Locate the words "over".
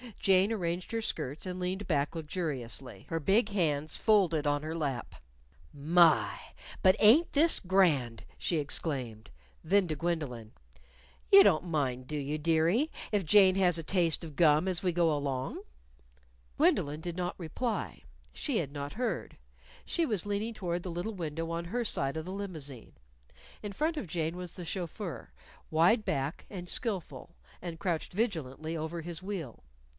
28.75-29.01